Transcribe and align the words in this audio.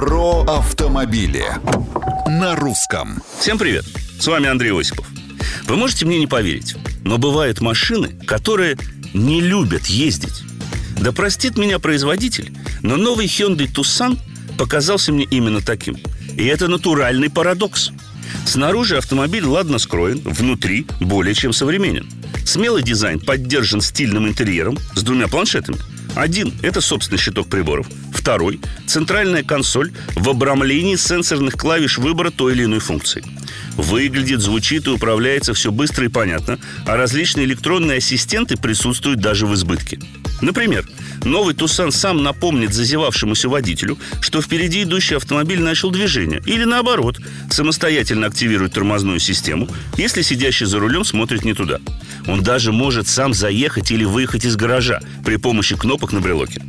Про 0.00 0.44
автомобили 0.44 1.44
на 2.26 2.56
русском. 2.56 3.22
Всем 3.38 3.58
привет! 3.58 3.84
С 4.18 4.26
вами 4.26 4.48
Андрей 4.48 4.72
Осипов. 4.72 5.06
Вы 5.66 5.76
можете 5.76 6.06
мне 6.06 6.18
не 6.18 6.26
поверить, 6.26 6.74
но 7.04 7.18
бывают 7.18 7.60
машины, 7.60 8.08
которые 8.26 8.78
не 9.12 9.42
любят 9.42 9.88
ездить. 9.88 10.42
Да 11.02 11.12
простит 11.12 11.58
меня 11.58 11.78
производитель, 11.78 12.50
но 12.80 12.96
новый 12.96 13.26
Hyundai 13.26 13.70
Tucson 13.70 14.18
показался 14.56 15.12
мне 15.12 15.24
именно 15.24 15.60
таким. 15.60 15.98
И 16.34 16.46
это 16.46 16.68
натуральный 16.68 17.28
парадокс. 17.28 17.90
Снаружи 18.46 18.96
автомобиль 18.96 19.44
ладно 19.44 19.78
скроен, 19.78 20.22
внутри 20.24 20.86
более 21.00 21.34
чем 21.34 21.52
современен. 21.52 22.08
Смелый 22.46 22.82
дизайн 22.82 23.20
поддержан 23.20 23.82
стильным 23.82 24.26
интерьером 24.26 24.78
с 24.94 25.02
двумя 25.02 25.28
планшетами. 25.28 25.76
Один– 26.14 26.52
это 26.62 26.80
собственный 26.80 27.18
щиток 27.18 27.48
приборов. 27.48 27.86
Второй– 28.12 28.60
центральная 28.86 29.42
консоль 29.42 29.92
в 30.16 30.28
обрамлении 30.28 30.96
сенсорных 30.96 31.54
клавиш 31.54 31.98
выбора 31.98 32.30
той 32.30 32.52
или 32.52 32.64
иной 32.64 32.80
функции. 32.80 33.24
Выглядит, 33.76 34.40
звучит 34.40 34.86
и 34.86 34.90
управляется 34.90 35.54
все 35.54 35.70
быстро 35.70 36.04
и 36.04 36.08
понятно, 36.08 36.58
а 36.86 36.96
различные 36.96 37.46
электронные 37.46 37.98
ассистенты 37.98 38.56
присутствуют 38.56 39.20
даже 39.20 39.46
в 39.46 39.54
избытке. 39.54 39.98
Например, 40.40 40.86
новый 41.24 41.54
Тусан 41.54 41.92
сам 41.92 42.22
напомнит 42.22 42.72
зазевавшемуся 42.72 43.48
водителю, 43.48 43.98
что 44.20 44.40
впереди 44.40 44.82
идущий 44.82 45.16
автомобиль 45.16 45.60
начал 45.60 45.90
движение. 45.90 46.42
Или 46.46 46.64
наоборот, 46.64 47.18
самостоятельно 47.50 48.26
активирует 48.26 48.72
тормозную 48.72 49.18
систему, 49.18 49.68
если 49.96 50.22
сидящий 50.22 50.66
за 50.66 50.78
рулем 50.78 51.04
смотрит 51.04 51.44
не 51.44 51.54
туда. 51.54 51.78
Он 52.26 52.42
даже 52.42 52.72
может 52.72 53.08
сам 53.08 53.34
заехать 53.34 53.90
или 53.90 54.04
выехать 54.04 54.44
из 54.44 54.56
гаража 54.56 55.00
при 55.24 55.36
помощи 55.36 55.76
кнопок 55.76 56.12
на 56.12 56.20
брелоке. 56.20 56.62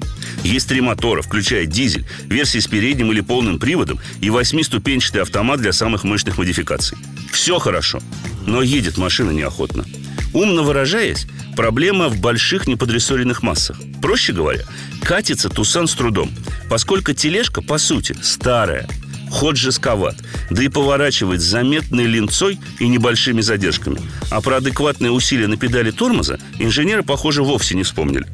Есть 0.43 0.69
три 0.69 0.81
мотора, 0.81 1.21
включая 1.21 1.65
дизель, 1.65 2.05
версии 2.25 2.59
с 2.59 2.67
передним 2.67 3.11
или 3.11 3.21
полным 3.21 3.59
приводом 3.59 3.99
и 4.21 4.29
восьмиступенчатый 4.29 5.21
автомат 5.21 5.61
для 5.61 5.71
самых 5.71 6.03
мощных 6.03 6.37
модификаций. 6.37 6.97
Все 7.31 7.59
хорошо, 7.59 8.01
но 8.45 8.61
едет 8.61 8.97
машина 8.97 9.31
неохотно. 9.31 9.85
Умно 10.33 10.63
выражаясь, 10.63 11.27
проблема 11.55 12.07
в 12.09 12.19
больших 12.19 12.67
неподрессоренных 12.67 13.43
массах. 13.43 13.77
Проще 14.01 14.33
говоря, 14.33 14.63
катится 15.01 15.49
Тусан 15.49 15.87
с 15.87 15.93
трудом, 15.93 16.31
поскольку 16.69 17.13
тележка, 17.13 17.61
по 17.61 17.77
сути, 17.77 18.15
старая, 18.21 18.87
ход 19.29 19.57
жестковат, 19.57 20.15
да 20.49 20.63
и 20.63 20.67
поворачивает 20.67 21.41
заметной 21.41 22.05
линцой 22.05 22.59
и 22.79 22.87
небольшими 22.87 23.41
задержками. 23.41 23.99
А 24.29 24.41
про 24.41 24.57
адекватные 24.57 25.11
усилия 25.11 25.47
на 25.47 25.57
педали 25.57 25.91
тормоза 25.91 26.39
инженеры, 26.59 27.03
похоже, 27.03 27.43
вовсе 27.43 27.75
не 27.75 27.83
вспомнили. 27.83 28.25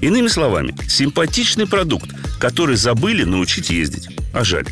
Иными 0.00 0.28
словами, 0.28 0.74
симпатичный 0.88 1.66
продукт, 1.66 2.10
который 2.38 2.76
забыли 2.76 3.24
научить 3.24 3.70
ездить. 3.70 4.08
А 4.34 4.44
жаль. 4.44 4.66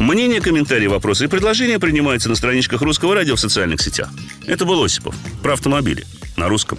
Мнения, 0.00 0.40
комментарии, 0.40 0.86
вопросы 0.86 1.24
и 1.24 1.28
предложения 1.28 1.78
принимаются 1.78 2.28
на 2.28 2.34
страничках 2.34 2.82
Русского 2.82 3.14
радио 3.14 3.36
в 3.36 3.40
социальных 3.40 3.80
сетях. 3.80 4.10
Это 4.46 4.64
был 4.64 4.82
Осипов. 4.82 5.14
Про 5.42 5.52
автомобили. 5.52 6.04
На 6.36 6.48
русском. 6.48 6.78